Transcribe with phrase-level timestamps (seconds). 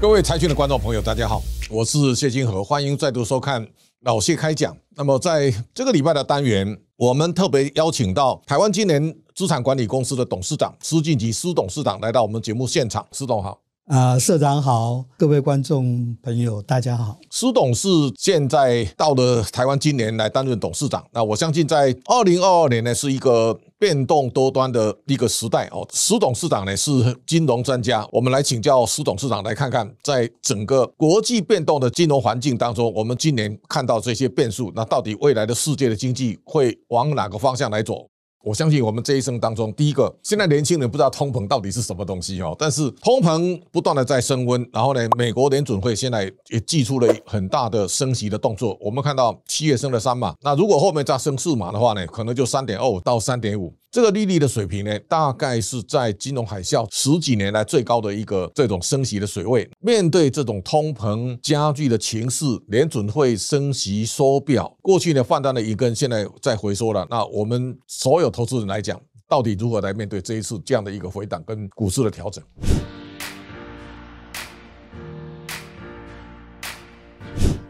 [0.00, 3.66] 各位财讯的观众朋友，大家好，我是谢金河，欢迎再度收看
[4.02, 4.76] 老谢开讲。
[4.94, 13.04] 那么在这个礼拜的单元，我们特别邀请到台湾今年资产管理公司的董事长施晋吉施董事长来到我们节目现场。
[13.10, 13.60] 施董好。
[13.88, 17.18] 啊，社长好，各位观众朋友，大家好。
[17.30, 17.88] 施董事
[18.18, 21.02] 现在到了台湾，今年来担任董事长。
[21.10, 25.88] 那我相信，在二零二二年呢，是一个变动多端的一个时代哦。
[25.90, 26.90] 施董事长呢是
[27.26, 38.06] 金融专家，我们来请教施董事长，来看看在整个国际变动的金融环境当中，我们今年看到这些变数，那到底未来的世界的经济会往哪个方向来走？
[38.44, 48.78] 我相信我们这一生当中，第一个，现在年轻人不知道通膨到底是什么东西哦，但是通膨不断的在升温，然后呢，美国联准会现在也祭出了很大的升息的动作。
[48.80, 53.74] 我们看到七月升了三码，那如果后面再升四码的话呢，可能就三点二到三点五。
[53.90, 59.66] 这个利率的水平呢，大概是在金融海啸十几年来最高的一个这种升息的水位。
[59.80, 67.06] 面对这种通膨加剧的情势，联准会升息缩表，过去呢放大的一根，现在在回缩了。
[67.08, 72.42] 那我们所有投资人来讲，到底如何来面对这一次这样的一个回档跟股市的调整？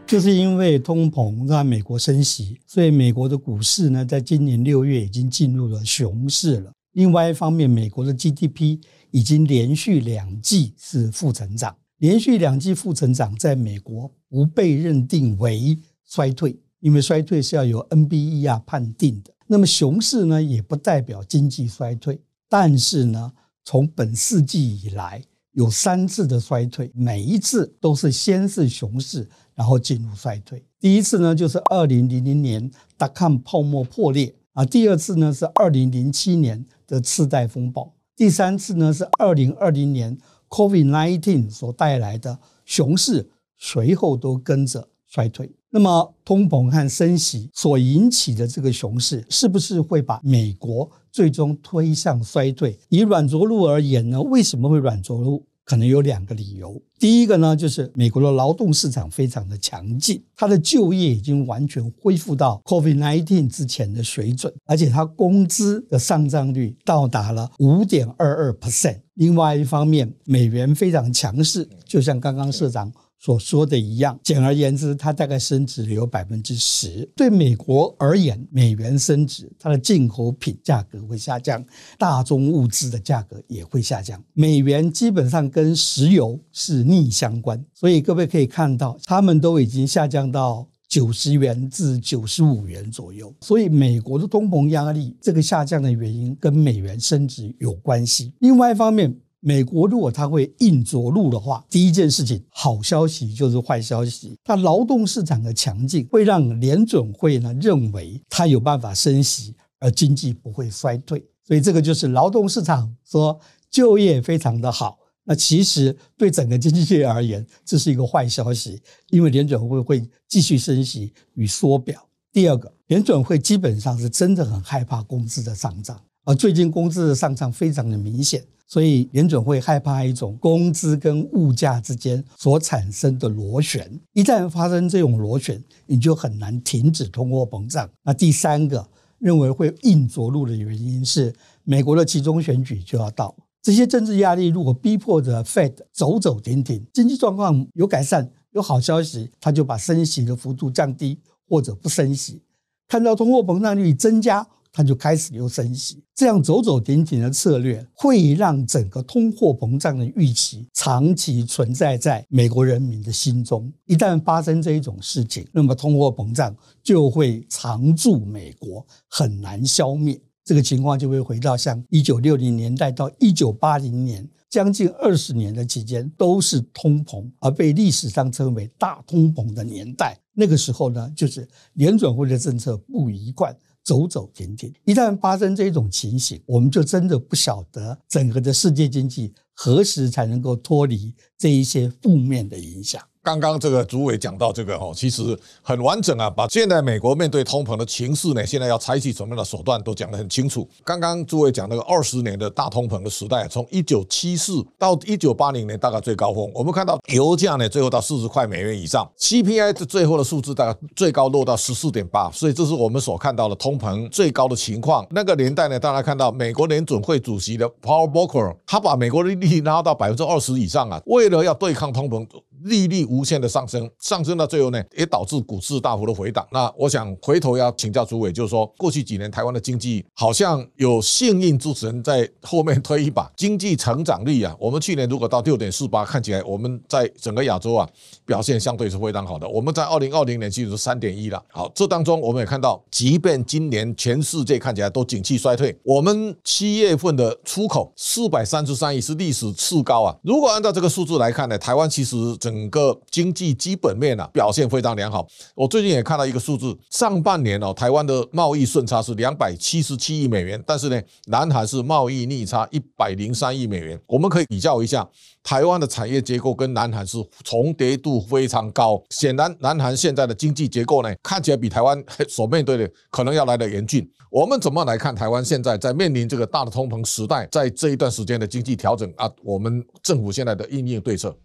[0.07, 6.71] 就是因为通膨让美国升息，所以美国的股市呢，在今年六月已经进入了熊市了。
[6.93, 8.79] 另外一方面，美国的 GDP
[9.11, 19.31] 已经连续两季是负成长，连续两季负成长，在美国不被认定为衰退，因为衰退是要由 NBER 判定的。
[19.51, 23.33] 那么熊市呢，也不代表经济衰退，但是呢，
[23.65, 29.27] 从本世纪以来有三次的衰退，每一次都是先是熊市。
[29.55, 30.63] 然后进入衰退。
[30.79, 45.51] 第一次呢，就是二零零零年大康泡沫破裂啊；第二次呢，是二零零七年的次贷风暴；第三次呢，是二零二零年 COVID-19 所带来的熊市，随后都跟着衰退。
[45.71, 52.75] 那么，通膨和升息所引起的这个熊市，是不是会把美国最终推向衰退？
[52.89, 54.19] 以软着陆而言呢？
[54.19, 55.45] 为什么会软着陆？
[55.63, 56.81] 可能有两个理由。
[56.97, 69.01] 第一个呢，就是美国的劳动市场非常的强劲，它的就业已经完全恢复到 COVID-19 之前的水准，而且它工资的上涨率到达了五点二二 percent。
[69.13, 72.91] 另外一方面，美元非常强势，就像刚刚社长。
[73.19, 77.07] 所说的一样，简而言之，它大概升值有百分之十。
[77.17, 81.63] 对美国而言，美元升值，它的进口品价格会下降，
[81.97, 84.23] 大宗物资的价格也会下降。
[84.33, 93.33] 美元基本上跟石油是逆相关，所以各位可以看到，它们都已经下降到九十元至九十五元左右。
[93.41, 98.33] 所以美国的通膨压力这个下降的原因跟美元升值有关系。
[98.39, 104.35] 另外一方面，美国如果它会硬着陆的话，第一件事情，好消息就是坏消息。
[104.43, 111.25] 它劳动市场的强劲会让联准会呢认为它有办法升息，而经济不会衰退。
[111.45, 113.39] 所以这个就是劳动市场说
[113.71, 114.99] 就业非常的好。
[115.23, 122.03] 那其实对整个经济而言，这是一个坏消息，因为联准会会继续升息与缩表。
[122.31, 128.43] 第二个，联准会基本上是真的很害怕工资的上涨，而最近工资的上涨非常的明显。
[128.71, 137.89] 所以联准会害怕一种工资跟物价之间所产生的螺旋，一旦发生这种螺旋，你就很难停止通货膨胀。
[138.03, 138.87] 那第三个
[139.17, 152.43] 认为会硬着陆的原因是，美国的其中选举就要到，这些政治压力如果逼迫着 Fed 走走停停，经济状况有改善，有好消息，他就把升息的幅度降低或者不升息，
[152.87, 154.47] 看到通货膨胀率增加。
[154.71, 163.71] 它就开始又升息，这样走走停停的策略会让整个通货膨胀的预期长期存在在美国人民的心中。
[163.85, 170.19] 一旦发生这一种事情，那么通货膨胀就会常驻美国，很难消灭。
[170.45, 180.17] 这个情况就会回到像一九六零年代到一九八零年将近二十年的期间都是通膨，而被历史上称为大通膨的年代。
[180.33, 183.55] 那个时候呢，就是联准会的政策不一贯。
[183.83, 193.01] 走走停停，一旦发生这种情形，我们就真的不晓得整个的世界经济何时才能够脱离这一些负面的影响。
[193.29, 200.67] 刚刚这个主委讲到这个哦，其实很完整啊，把现在美国面对通膨的情势呢，现在要采取什么样的手段都讲得很清楚。
[200.83, 215.05] 刚刚诸位讲那个二十年的大通膨的时代，从一九七四到一九八零年大概最高峰，我们看到油价呢最后到四十块美元以上，CPI 的最后的数字大概最高落到十四点八，所以这是我们所看到的通膨最高的情况。
[215.11, 222.25] 那个年代呢，大家看到美国联准会主席的 Paul Volcker，他把美国的利率拉到百分之二十以上啊，为了要对抗通膨。
[222.63, 226.45] 利率无限的上升，上升到最后呢，也导致股市大幅的回档。
[226.51, 237.87] 那我想回头要请教诸位，就是说过去几年台湾的经济好像有幸运之神在后面推一把，经济成长率啊，我们去年如果到六点四八，看起来我们在整个亚洲啊
[238.25, 239.47] 表现相对是非常好的。
[239.47, 241.41] 我们在二零二零年其实是三点一了。
[241.49, 250.15] 好，这当中我们也看到，即便今年全世界看起来都景气衰退，我们七月份的出口四百三十三亿是历史次高啊。
[250.23, 252.35] 如果按照这个数字来看呢，台湾其实。
[252.39, 255.27] 整整个经济基本面啊表现非常良好。
[255.53, 263.99] 我最近也看到一个数字，上半年哦，台湾的贸易顺差是两百七十七亿美元，但是呢，南韩是贸易逆差一百零三亿美元。
[264.07, 265.07] 我们可以比较一下，
[265.43, 268.99] 台湾的产业结构跟南韩是重叠度非常高。
[269.11, 274.09] 显然，南韩现在的经济结构呢，看起来比台湾所面对的可能要来的严峻。
[274.31, 279.29] 我们怎么来看台湾现在在面临这个大的通膨时代，在这一段时间的经济调整啊？
[279.43, 281.35] 我们政府现在的应应对策？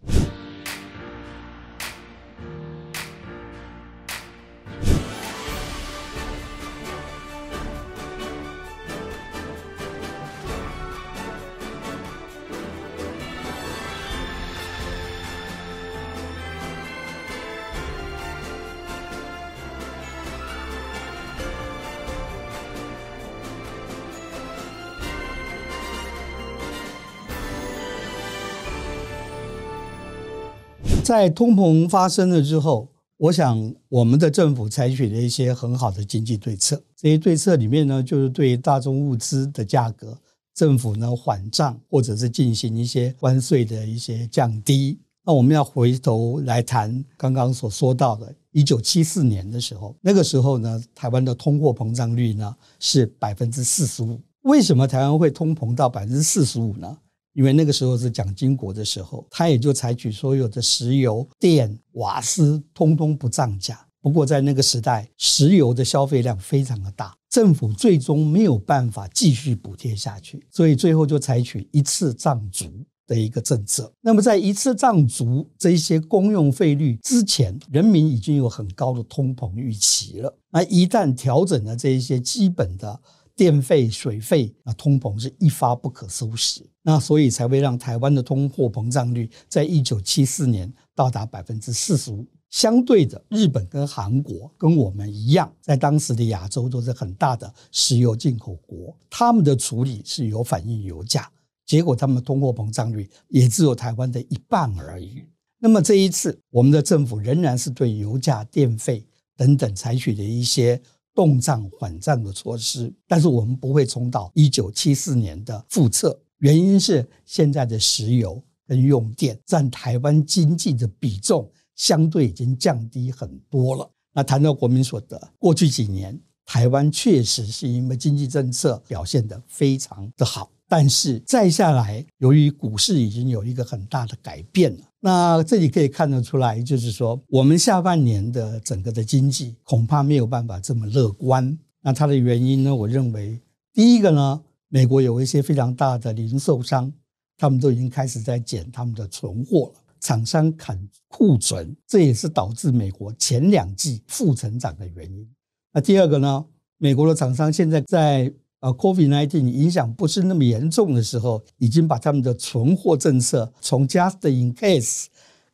[31.05, 36.81] 在通膨发生了之后，我想我们的政府采取了一些很好的经济对策。
[36.95, 40.17] 这些对策里面呢，就是对大宗物资的价格，
[40.55, 44.97] 政府呢缓涨，或者是进行一些关税的一些降低。
[45.23, 54.19] 那我们要回头来谈刚刚所说到的，一九七四年的时候，那个时候呢，台湾的通货膨胀率呢是百分之四十五。
[54.41, 56.97] 为什么台湾会通膨到百分之四十五呢？
[57.35, 63.85] 因为那个时候是蒋经国的时候，他也就采取所有的石油、电、瓦斯通通不涨价。
[64.01, 72.71] 不过在那个时代，石油的消费量非常的大，政府最终没有办法继续补贴下去，所以最后就采取一次涨足
[73.05, 73.91] 的一个政策。
[73.99, 80.33] 那么在一次涨足这些公用费率之前，人民已经有很高的通膨预期了。
[80.51, 83.01] 那一旦调整了这一些基本的。
[83.35, 92.25] 电费、水费啊，通膨是一发不可收拾，那所以才会让台湾的通货膨胀率在一九七四年到达百分之四十五。
[92.49, 101.29] 相对的，日本跟韩国跟我们一样，在当时的亚洲都是很大的石油进口国，他们的处理是有反映油价，
[101.65, 105.23] 结果他们通货膨胀率也只有台湾的一半而已。
[105.59, 109.05] 那么这一次，我们的政府仍然是对油价、电费
[109.35, 110.81] 等等采取的一些。
[111.15, 116.19] 动荡缓胀的措施，但是我们不会冲到一九七四年的复测。
[116.39, 123.89] 原因是现在的石油跟用电占台湾经济的比重相对已经降低很多了。
[124.13, 130.51] 那谈到国民所得，过去几年台湾确实是因为经济政策表现得非常的好。
[130.67, 141.55] 但是再下来，由于股市已经有一个很大的改变了，那这里可以看得出来，就是说我们下半年的整个的经济恐怕没有办法这么乐观。
[141.81, 142.75] 那它的原因呢？
[142.75, 143.39] 我认为
[143.73, 146.91] 第一个呢，美国有一些非常大的零售商，
[147.37, 155.29] 他们都已经开始在减他们的存货了，厂商砍库存，这也是导致美国前两季负成长的原因。
[155.71, 156.43] 那第二个呢，
[156.79, 158.33] 美国的厂商现在在。
[158.65, 165.05] 啊，COVID-19 影响不是那么严重的时候，已经把他们的存货政策从 just in case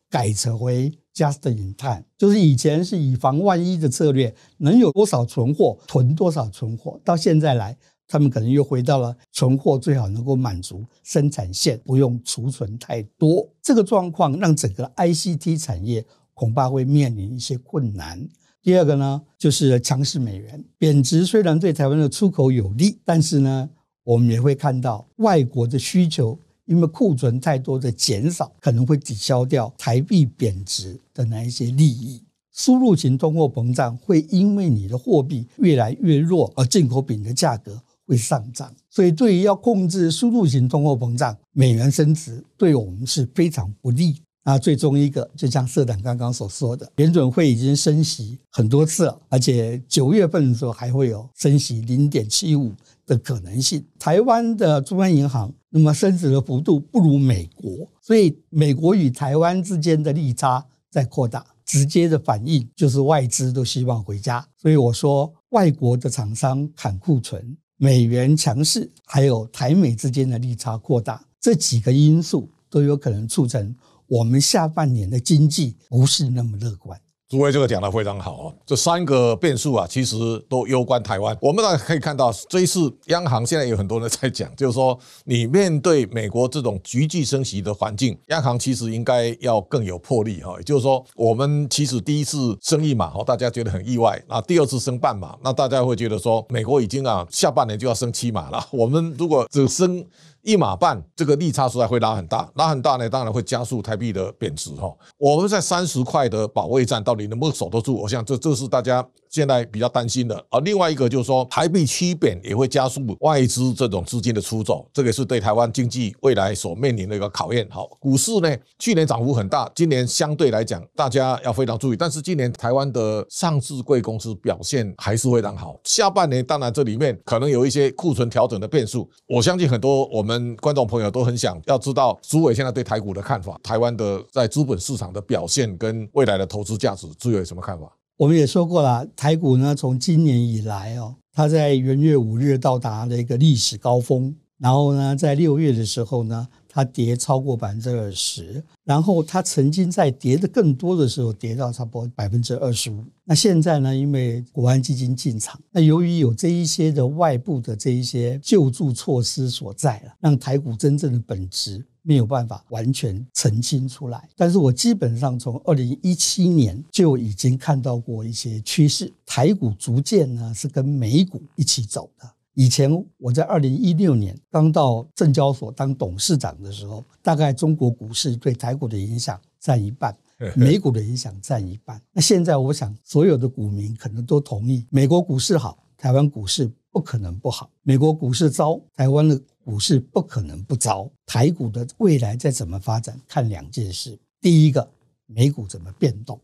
[0.08, 7.76] 改成为 just in time，就是以前是以防万一的策略，能有多少存货囤多少存货，到现在来，
[8.08, 13.46] 他们可能又回到了存货最好能够满足生产线，不用储存太多。
[13.60, 16.02] 这个状况让整个 ICT 产业
[16.32, 18.26] 恐怕会面临一些困难。
[18.62, 23.68] 第二个呢，就是强势美元贬值，虽然对台湾的出口有利，但是呢，
[24.04, 32.22] 我们也会看到外国的需求，因为库存太多的减少，可能会抵消掉台币贬值的那一些利益。
[32.54, 38.72] 输入型通货膨胀会因为你的货币越来越弱，而进口品的价格会上涨。
[38.90, 44.20] 所以，对于要控制输入型通货膨胀，美元升值对我们是非常不利。
[44.44, 52.72] 那最终一个，就像社长刚刚所说的，联准会已经升息很多次了，而且九月份的时候还会有升息零点七五
[53.06, 53.84] 的可能性。
[54.00, 64.44] 台湾的中央银行那么升值的幅度不如美国，所以美国与台湾之间的利差在扩大，直接的反应就是外资都希望回家。
[64.60, 73.72] 所以我说，外国的厂商砍库存，美元强势，还有台美之间的利差扩大，这几个因素都有可能促成。
[74.12, 77.00] 我们下半年的经济不是那么乐观。
[77.30, 80.14] 诸位这个讲的非常好哦，这三个变数啊，其实
[80.50, 81.34] 都攸关台湾。
[81.40, 90.56] 我们大家可以看到，这一次央行现在有很多人在讲，就是说你面对美国这种急剧升息的环境，央行其实应该要更有魄力哈。
[90.58, 98.62] 也就是说，我们其实第一次升一码哦，大家觉得很意外；那第二次升半码，那大家会觉得说，美国已经啊下半年就要升七码了。
[98.72, 100.04] 我们如果只升。
[100.42, 104.92] 一码半，这个利差出来会拉很大，拉很大呢，当然会加速台币的贬值哈。
[105.18, 107.94] 我们在三十块的保卫战到底能不能守得住？
[107.94, 109.06] 我想这这是大家。
[109.32, 117.66] 现在比较担心的啊，另外一个就是说，台币七贬也会加速外资这种资金的出走，这个是对台湾经济未来所面临的一个考验。
[117.70, 121.96] 好，股市呢，去年涨幅很大，今年相对来讲，大家要非常注意。
[121.96, 125.80] 但是今年台湾的上市贵公司表现还是非常好。
[125.84, 137.90] 下半年当然这里面可能有一些库存调整的变数，我相信很多我们观众朋友都很想要知道朱伟现在对台股的看法，台湾的在资本市场的表现跟未来的投资价值，朱伟有什么看法？
[138.22, 153.04] 我们也说过了，台股呢，从今年以来哦，它在元月五日到达了一个历史高峰，然后呢，在六月的时候呢，它跌超过百分之二十，然后它曾经在跌的更多的时候，跌到差不多百分之二十五。
[153.24, 161.84] 那现在呢，因为国安基金进场，那由于有这一些的外部的这一些救助措施所在了，让台股真正的本质。
[162.02, 172.28] 没有办法完全澄清出来，但是我基本上从二零一七年就已经看到过一些趋势，台股逐渐呢是跟美股一起走的。
[172.54, 180.14] 以前我在二零一六年刚到证交所当董事长的时候，大概中国股市对台股的影响占一半，
[180.54, 181.98] 美股的影响占一半。
[182.12, 189.40] 那现在我想所有的股民可能都同意，美国股市好，台湾股市不可能不好；美国股市糟，台湾的。
[189.64, 194.90] 股市不可能不糟，台股的未来再怎么发展，看两件事：第一个，
[195.26, 196.36] 美股怎么变动；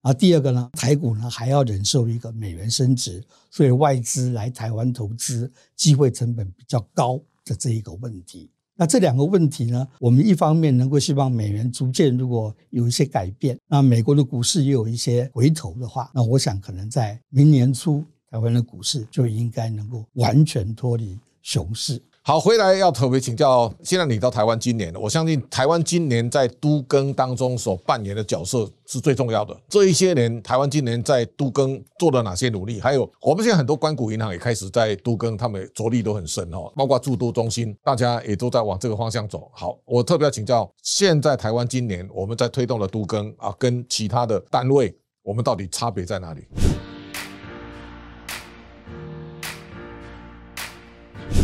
[0.00, 8.50] 啊，第二个呢，台股呢还要忍受一个美元升值，所以外资来台湾投资机会成本比较高的这一个问题。
[8.74, 22.00] 那这两个问题呢，我们一方面能够希望美元逐渐如果有一些改变，那美国的股市也有一些回头的话，那我想可能在明年初，台湾的股市就应该能够完全脱离熊市。
[22.22, 23.72] 好，回来要特别请教。
[23.84, 29.56] 现在你到台湾今年了，我相信台湾今年在都更当中所扮演的角色是最重要的。
[29.68, 32.80] 这一些年，台湾今年在都更做了哪些努力？
[32.80, 39.48] 还有，我们现在很多关谷银行也开始在都更，他们着力都很深哦，包括驻都中心，大家也都在往这个方向走。
[39.54, 44.92] 好，我特别要请教，现在台湾今年我们在推动的都更啊，跟其他的单位，
[45.22, 46.42] 我们到底差别在哪里？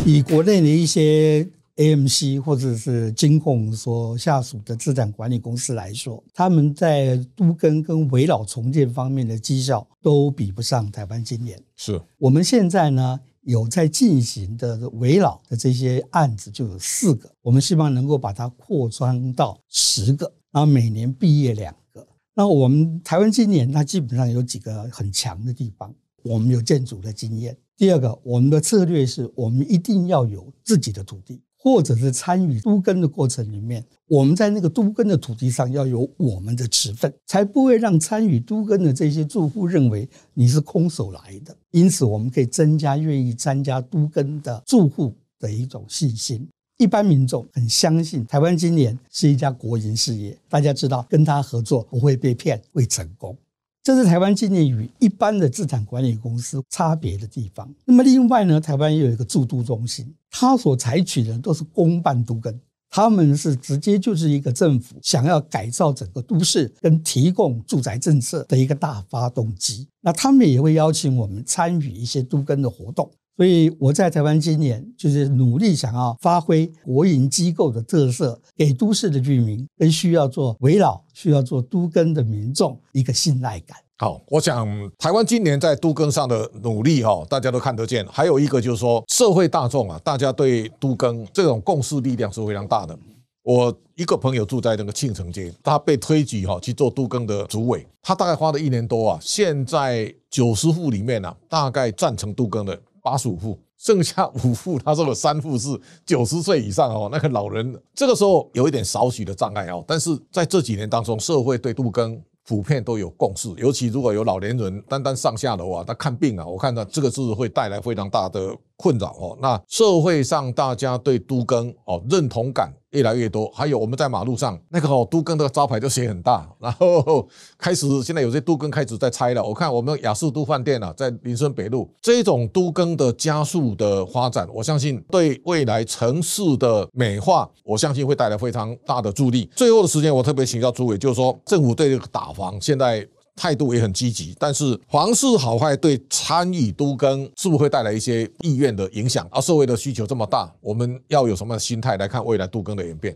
[0.05, 11.57] 以国内的一些 AMC 或者是金控所下属的资产管理公司来说，他们在都跟跟围绕重建方面的绩效都比不上台湾今年。
[11.77, 22.05] 是我们现在呢有在进行的围绕的这些案子就有四个，我们希望能够把它扩张到十个，然后每年毕业两个。
[22.35, 27.55] 那我们台湾今年它基本上有几个很强的地方，我们有建筑的经验。
[27.75, 41.55] 第二个，我们的策略是我们一定要有自己的土地，或者是参与都耕的过程里面，我们在那个都耕的土地上要有我们的持份，才不会让参与都耕的这些住户认为你是空手来的。
[41.71, 46.47] 因此，我们可以增加愿意参加都耕的住户的一种信心。
[46.77, 53.37] 一般民众很相信台湾今年是一家国营事业，大家知道跟他合作不会被骗，会成功。
[53.83, 57.69] 这是台湾今年与一般的资产管理公司差别的地方。
[57.83, 62.57] 那么另外呢，台湾也有一个驻都中心，它所采取的都是公办都跟，
[62.89, 69.85] 他们是直接就是一个政府想要改造整个都市跟提供住宅政策的一个大发动机。
[69.99, 73.11] 那他们也会邀请我们参与一些都跟的活动。
[73.35, 83.77] 所以我在台湾今年就是努力想要发挥国营机构的特色，给都市的居民跟需要做围绕、需要做都更的民众一个信赖感。
[83.97, 88.05] 好，我想台湾今年在都更上的努力哈，大家都看得见。
[88.07, 92.97] 还有一个就是说，社会大众啊，大家对都更这种共识力量是非常大的。
[93.43, 103.59] 我一个朋友住在那个庆城街，他被推举哈去做都更的主委，他大概花了一年多啊，现在九十户里面呢，大概赞成都更的八十五户。
[103.77, 109.83] 剩下五户，他说有三户是九十岁以上哦，那个老人，这个时候有一点少许的障碍哦。
[109.85, 112.17] 但是在这几年当中，社会对杜更
[112.47, 119.37] 普遍都有共识，尤其如果有老年人单单上下楼啊，他看病啊，我看到这个是会带来非常大的困扰哦。
[119.41, 122.71] 那社会上大家对都更哦认同感。
[122.93, 127.27] 越来越多，还有我们在马路上那个哦，都更的招牌就写很大， 然后
[127.57, 129.43] 开始现在有些都更开始在拆了。
[129.43, 139.49] 我看我们雅士都饭店啊，在林森北路这种都更的加速的发展，我相信对未来城市的美化，我相信会带来非常大的助力。
[139.55, 143.03] 最后的时间，我特别请教诸位，就是说政府对这个打房现在。
[143.35, 149.27] 态度也很积极，但是房市好坏对参与都更是不是会带来一些意愿的影响？
[149.31, 153.15] 而社会的需求这么大，我们要有什么心态来看未来都更的演变？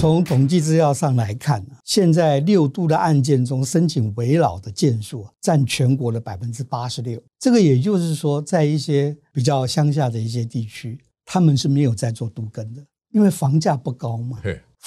[0.00, 7.20] 从统计资料上来看，现在六都的案件中，申请围老的件数占全国的百分之八十六。
[7.40, 14.38] 这个也就是说，在一些比较乡下的一些地区，他们是没有在做都更的，因为房价不高嘛。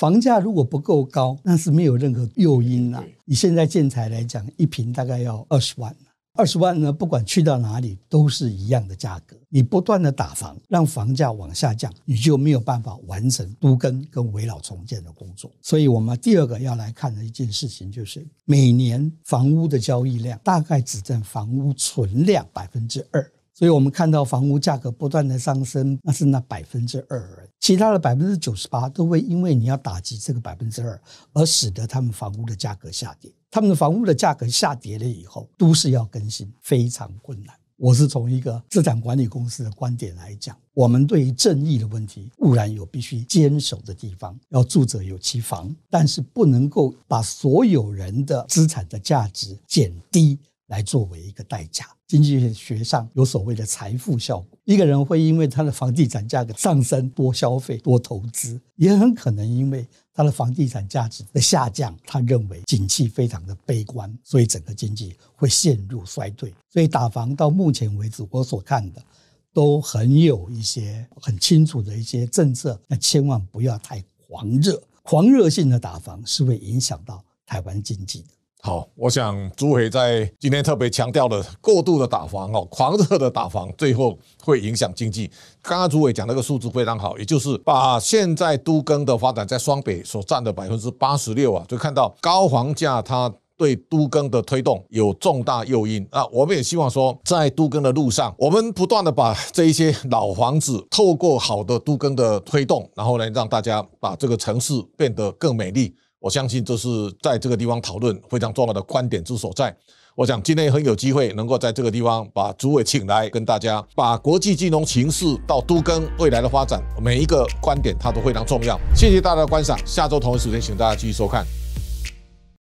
[0.02, 3.04] 房价如果不够高，那是没有任何诱因啊。
[3.26, 5.96] 以现在建材来讲，一平大概要二十万，
[6.34, 9.38] 二十万呢，不管去到哪里都是一样的价格。
[9.48, 15.52] 你不断的打房，让房价往下降，你就没有办法完成都根跟围老重建的工作。
[15.62, 23.24] 所以，我们第二个要来看的一件事情，就是每年房屋的交易量大概只占房屋存量百分之二。
[23.54, 31.00] 所以我们看到房屋价格不断的上升，那是那百分之二，其他的百分之九十八都会因为你要打击这个百分之二，
[31.34, 33.32] 而使得他们房屋的价格下跌。
[33.52, 37.54] 他们的房屋的价格下跌了以后，都市要更新非常困难。
[37.76, 50.40] 我是从一个资产管理公司的观点来讲，我们对于正义的问题固然有必须坚守的地方，要住者有其房，但是不能够把所有人的资产的价值减低。
[50.72, 54.58] 来作为一个代价，经济学上有所谓的财富效果。
[54.64, 66.54] 一个人会因为他的房地产价格上升，多消费、多投资，也很可能因为他的房地产价值的下降，他认为景气非常的悲观，所以整个经济会陷入衰退。
[66.70, 69.04] 所以打房到目前为止，我所看的
[69.52, 78.28] 都很有一些很清楚的一些政策，那千万不要太狂热，狂热性的打房是会影响到台湾经济的。
[78.64, 85.32] 好，我想朱伟在今天特别强调了过度的打房哦，狂热的打房，最后会影响经济。
[85.64, 96.24] 刚刚朱伟讲那个数字非常好，也就是把现在都更的发展在双北所占的百分之八十六啊，就看到高房价它对都更的推动有重大诱因啊。
[96.28, 105.96] 我们也希望说，在都更的路上，我们不断的把这一些老房子透过好的都更的推动，然后呢，让大家把这个城市变得更美丽。
[106.22, 106.88] 我相信这是
[107.20, 109.76] 在这个地方讨论非常重要的观点之所在。
[110.14, 118.80] 我想今天很有机会能够在这个地方把主委请来，跟大家把国际金融形势到都跟未来的发展每一个观点，它都非常重要。
[118.94, 121.44] 谢谢大家的观赏，下周同一时间请大家继续收看。